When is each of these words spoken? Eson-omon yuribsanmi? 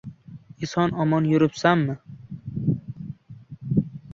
Eson-omon 0.63 1.27
yuribsanmi? 1.31 1.95